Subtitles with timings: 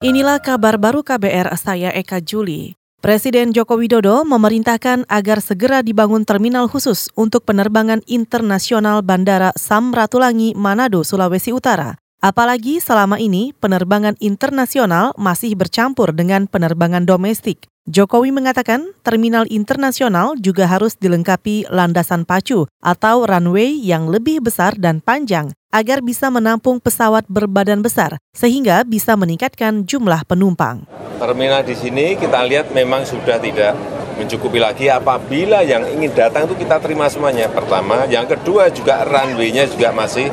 [0.00, 2.72] Inilah kabar baru KBR saya Eka Juli.
[3.04, 11.04] Presiden Joko Widodo memerintahkan agar segera dibangun terminal khusus untuk penerbangan internasional Bandara Samratulangi, Manado,
[11.04, 12.00] Sulawesi Utara.
[12.16, 17.68] Apalagi selama ini penerbangan internasional masih bercampur dengan penerbangan domestik.
[17.90, 25.02] Jokowi mengatakan terminal internasional juga harus dilengkapi landasan pacu atau runway yang lebih besar dan
[25.02, 30.86] panjang agar bisa menampung pesawat berbadan besar sehingga bisa meningkatkan jumlah penumpang.
[31.18, 33.74] Terminal di sini kita lihat memang sudah tidak
[34.22, 37.50] mencukupi lagi apabila yang ingin datang itu kita terima semuanya.
[37.50, 40.30] Pertama, yang kedua juga runway-nya juga masih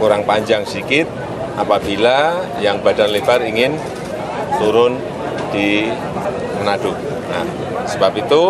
[0.00, 1.04] kurang panjang sedikit
[1.60, 3.76] apabila yang badan lebar ingin
[4.56, 5.09] turun
[5.52, 5.86] di
[6.58, 6.94] Manado.
[7.30, 7.44] Nah,
[7.86, 8.44] sebab itu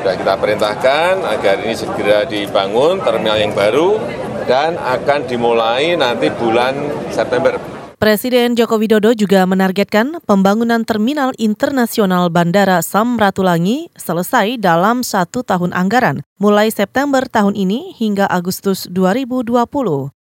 [0.00, 3.98] sudah kita perintahkan agar ini segera dibangun terminal yang baru
[4.46, 6.78] dan akan dimulai nanti bulan
[7.10, 7.75] September.
[8.06, 16.22] Presiden Joko Widodo juga menargetkan pembangunan terminal internasional Bandara Samratulangi selesai dalam satu tahun anggaran,
[16.38, 19.58] mulai September tahun ini hingga Agustus 2020.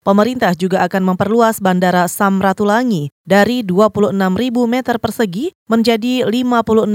[0.07, 4.15] Pemerintah juga akan memperluas Bandara Samratulangi dari 26.000
[4.71, 6.87] meter persegi menjadi 56.000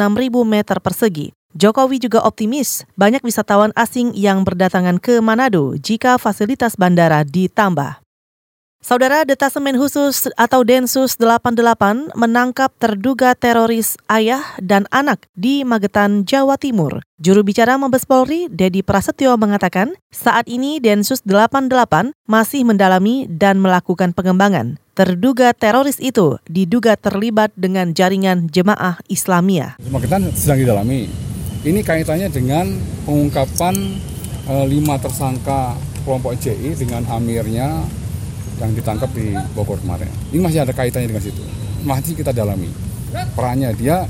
[0.47, 1.35] meter persegi.
[1.51, 8.06] Jokowi juga optimis banyak wisatawan asing yang berdatangan ke Manado jika fasilitas bandara ditambah.
[8.87, 16.55] Saudara Detasemen Khusus atau Densus 88 menangkap terduga teroris ayah dan anak di Magetan, Jawa
[16.55, 17.03] Timur.
[17.19, 24.15] Juru bicara Mabes Polri, Dedi Prasetyo mengatakan, saat ini Densus 88 masih mendalami dan melakukan
[24.15, 24.79] pengembangan.
[24.95, 29.83] Terduga teroris itu diduga terlibat dengan jaringan jemaah Islamiyah.
[29.91, 31.11] Magetan sedang didalami
[31.67, 32.71] ini kaitannya dengan
[33.03, 33.99] pengungkapan
[34.47, 35.75] e, lima tersangka
[36.07, 37.83] kelompok JI dengan amirnya
[38.57, 40.09] yang ditangkap di Bogor kemarin.
[40.33, 41.41] Ini masih ada kaitannya dengan situ.
[41.85, 42.69] Masih kita dalami.
[43.37, 44.05] Perannya dia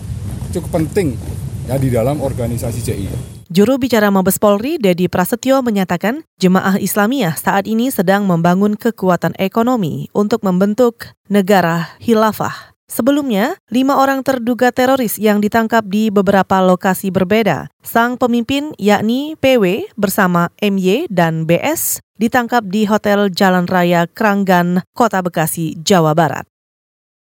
[0.56, 1.20] cukup penting
[1.68, 3.08] ya di dalam organisasi JI.
[3.48, 10.12] Juru bicara Mabes Polri, Dedi Prasetyo menyatakan jemaah Islamiyah saat ini sedang membangun kekuatan ekonomi
[10.12, 12.77] untuk membentuk negara hilafah.
[12.88, 17.68] Sebelumnya, lima orang terduga teroris yang ditangkap di beberapa lokasi berbeda.
[17.84, 25.20] Sang pemimpin yakni PW bersama MY dan BS ditangkap di Hotel Jalan Raya Kranggan, Kota
[25.20, 26.48] Bekasi, Jawa Barat.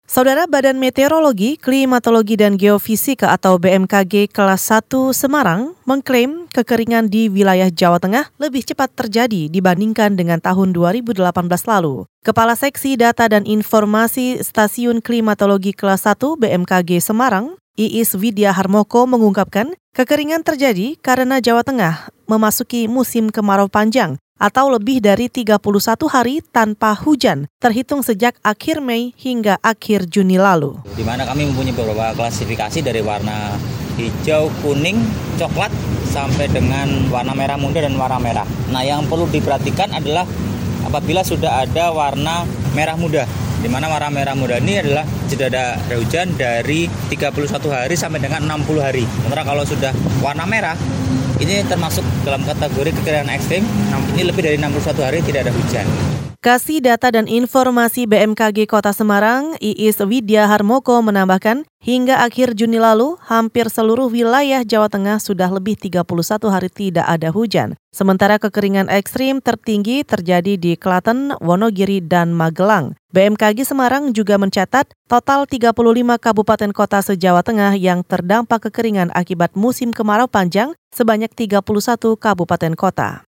[0.03, 7.71] Saudara Badan Meteorologi, Klimatologi dan Geofisika atau BMKG kelas 1 Semarang mengklaim kekeringan di wilayah
[7.71, 11.23] Jawa Tengah lebih cepat terjadi dibandingkan dengan tahun 2018
[11.65, 12.05] lalu.
[12.27, 19.73] Kepala Seksi Data dan Informasi Stasiun Klimatologi kelas 1 BMKG Semarang, Iis Widya Harmoko mengungkapkan
[19.95, 25.63] kekeringan terjadi karena Jawa Tengah memasuki musim kemarau panjang atau lebih dari 31
[26.11, 30.83] hari tanpa hujan, terhitung sejak akhir Mei hingga akhir Juni lalu.
[30.99, 33.55] Di mana kami mempunyai beberapa klasifikasi dari warna
[33.95, 34.99] hijau, kuning,
[35.39, 35.71] coklat,
[36.11, 38.47] sampai dengan warna merah muda dan warna merah.
[38.75, 40.27] Nah yang perlu diperhatikan adalah
[40.83, 42.43] apabila sudah ada warna
[42.75, 43.23] merah muda,
[43.63, 48.43] di mana warna merah muda ini adalah sudah ada hujan dari 31 hari sampai dengan
[48.59, 49.07] 60 hari.
[49.07, 50.75] Sementara kalau sudah warna merah,
[51.43, 53.67] ini termasuk dalam kategori kekeringan ekstrim.
[54.15, 55.87] Ini lebih dari 61 hari tidak ada hujan.
[56.43, 63.15] Kasih Data dan Informasi BMKG Kota Semarang, Iis Widya Harmoko menambahkan, hingga akhir Juni lalu,
[63.31, 66.03] hampir seluruh wilayah Jawa Tengah sudah lebih 31
[66.51, 67.79] hari tidak ada hujan.
[67.95, 72.99] Sementara kekeringan ekstrim tertinggi terjadi di Klaten, Wonogiri, dan Magelang.
[73.13, 75.77] BMKG Semarang juga mencatat total 35
[76.17, 81.61] kabupaten kota se-Jawa Tengah yang terdampak kekeringan akibat musim kemarau panjang sebanyak 31
[82.17, 83.29] kabupaten kota.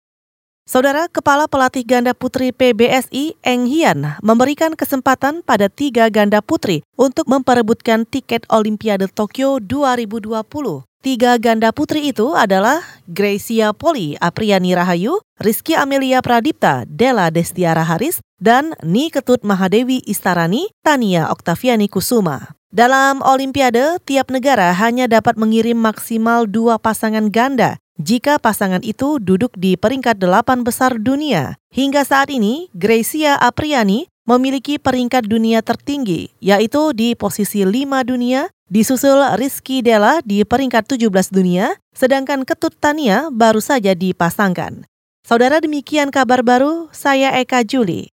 [0.64, 7.28] Saudara Kepala Pelatih Ganda Putri PBSI, Eng Hian, memberikan kesempatan pada tiga ganda putri untuk
[7.28, 10.88] memperebutkan tiket Olimpiade Tokyo 2020.
[11.06, 18.18] Tiga ganda putri itu adalah Gracia Poli Apriani Rahayu, Rizky Amelia Pradipta, Della Destiara Haris,
[18.42, 22.58] dan Ni Ketut Mahadewi Istarani, Tania Oktaviani Kusuma.
[22.74, 29.54] Dalam Olimpiade, tiap negara hanya dapat mengirim maksimal dua pasangan ganda jika pasangan itu duduk
[29.54, 31.54] di peringkat delapan besar dunia.
[31.70, 39.22] Hingga saat ini, Gracia Apriani memiliki peringkat dunia tertinggi, yaitu di posisi 5 dunia, disusul
[39.38, 44.84] Rizky Della di peringkat 17 dunia, sedangkan Ketut Tania baru saja dipasangkan.
[45.22, 48.10] Saudara demikian kabar baru, saya Eka Juli.